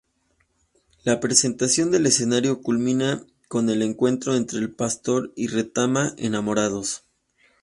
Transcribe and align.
La 1.03 1.19
presentación 1.19 1.91
del 1.91 2.07
escenario 2.07 2.63
culmina 2.63 3.23
con 3.47 3.69
el 3.69 3.83
encuentro 3.83 4.33
entre 4.33 4.57
el 4.57 4.73
Pastor 4.73 5.31
y 5.35 5.45
Retama, 5.45 6.15
enamorados. 6.17 7.03